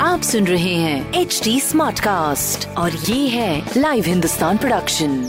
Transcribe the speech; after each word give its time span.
आप 0.00 0.20
सुन 0.22 0.46
रहे 0.46 0.74
हैं 0.74 1.12
एच 1.14 1.40
डी 1.44 1.58
स्मार्ट 1.60 2.00
कास्ट 2.00 2.68
और 2.78 2.92
ये 2.92 3.28
है 3.28 3.50
live 3.76 4.04
Hindustan 4.06 4.58
production 4.58 5.20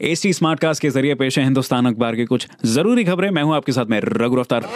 H 0.00 0.22
T 0.22 0.32
smart 0.32 0.60
cast 0.60 0.82
के 0.82 0.90
ज़रिए 0.90 1.14
पेश 1.14 1.38
है 1.38 1.44
हिंदुस्तान 1.44 1.86
अखबार 1.86 2.16
की 2.16 2.24
कुछ 2.24 2.46
ज़रूरी 2.66 3.04
खबरें। 3.04 3.30
मैं 3.30 3.42
हूँ 3.42 3.54
आपके 3.56 3.72
साथ 3.72 3.86
में 3.86 4.00
रघु 4.04 4.36
अफ्तार 4.36 4.68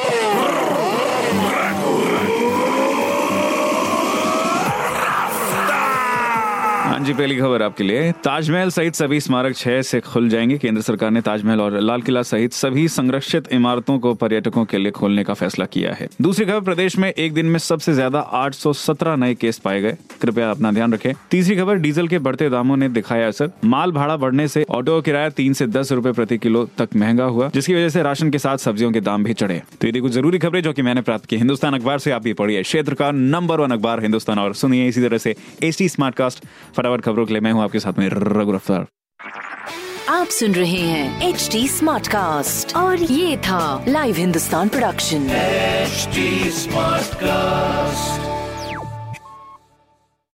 हाँ 6.98 7.04
जी, 7.06 7.12
पहली 7.14 7.36
खबर 7.36 7.62
आपके 7.62 7.84
लिए। 7.84 8.12
ताजमहल 8.12 8.70
सहित 8.70 8.94
सभी 8.94 9.20
स्मारक 9.20 9.54
छह 9.56 9.82
से 9.82 9.98
खुल 10.00 10.28
जाएँगे। 10.28 10.56
केंद्र 10.58 10.82
सरकार 10.82 11.10
ने 11.10 11.20
ताजमहल 11.20 11.60
और 11.60 11.78
लाल 11.80 12.02
किला 12.02 12.22
सहित 12.22 12.52
सभी 12.52 12.86
संरक्षित 12.88 13.52
इमारतों 13.52 13.98
को 13.98 14.14
पर्यटकों 14.14 14.64
के 14.64 14.78
लिए 14.78 14.90
खोलने 14.90 15.24
का 15.24 15.34
फैसला 15.34 15.64
किया 15.64 15.92
है। 15.92 16.08
दूसरी 16.22 16.44
खबर, 16.44 16.60
प्रदेश 16.60 16.96
में 16.98 17.08
एक 17.10 17.34
दिन 17.34 17.46
में 17.46 17.58
सबसे 17.58 17.94
ज़्यादा 17.94 18.20
817 18.20 19.16
नए 19.16 19.34
केस 19.34 19.58
पाए 19.58 19.80
गए। 19.80 19.96
कृपया 20.22 20.50
अपना 20.50 20.72
ध्यान 20.72 20.92
रखें। 20.92 21.12
तीसरी 21.30 21.56
खबर, 21.56 21.74
डीजल 21.74 22.08
के 22.08 22.18
बढ़ते 22.18 22.48
दामों 22.50 22.76
ने 22.76 22.88
दिखाया 22.88 23.28
असर। 23.28 23.50
माल 23.64 23.92
भाड़ा 23.92 24.16
बढ़ने 24.16 24.48
से 24.48 24.64
ऑटो 24.70 25.00
किराया 25.00 25.28
तीन 25.28 25.52
से 25.52 25.66
दस 25.66 25.92
रूपए 25.92 26.12
प्रति 26.12 26.38
किलो 26.38 26.64
तक 26.78 26.96
महँगा 26.96 27.24
हुआ, 27.24 27.50
जिसकी 27.54 27.74
वजह 27.74 27.88
से 27.88 28.02
राशन 28.02 28.30
के 28.30 28.38
साथ 28.38 28.58
सब्जियों 28.58 28.92
के 28.92 29.00
दाम 29.00 29.24
भी 29.24 29.34
चढ़े। 29.34 29.62
तो 29.80 29.86
ये 29.86 30.00
कुछ 30.00 30.12
ज़रूरी 30.12 30.38
खबरें 30.38 30.62
जो 30.62 30.72
की 30.72 30.82
मैंने 30.82 31.00
प्राप्त 31.00 31.26
की। 31.26 31.36
हिंदुस्तान 31.36 31.74
अखबार 31.74 31.98
से 31.98 32.10
आप 32.10 32.22
भी 32.22 32.32
पढ़िए। 32.32 32.62
क्षेत्र 32.62 32.94
का 32.94 33.10
नंबर 33.10 33.60
वन 33.60 33.70
अखबार 33.70 34.02
हिंदुस्तान। 34.02 34.38
और 34.38 34.54
सुनिए 34.54 34.88
इसी 34.88 35.00
तरह 35.00 35.18
से 35.18 35.36
टी 35.62 35.88
स्मार्ट 35.88 36.14
कास्ट 36.14 36.44
फटाफट 36.88 37.04
खबरों 37.04 37.26
के 37.26 37.32
लिए 37.32 37.40
मैं 37.40 37.52
हूँ 37.52 37.62
आपके 37.62 37.80
साथ 37.80 37.98
में 37.98 38.08
रघु 38.08 38.52
रफ्तार 38.52 38.86
आप 40.08 40.26
सुन 40.30 40.54
रहे 40.54 40.80
हैं 40.82 41.28
एच 41.28 41.48
डी 41.52 41.66
स्मार्ट 41.68 42.08
कास्ट 42.08 42.74
और 42.76 43.02
ये 43.02 43.36
था 43.48 43.84
live 43.88 44.16
Hindustan 44.16 44.68
production 44.68 45.28
smart 46.54 47.20
Smartcast. 47.22 48.27